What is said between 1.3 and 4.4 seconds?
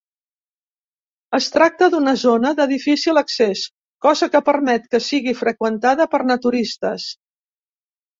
Es tracta d'una zona de difícil accés, cosa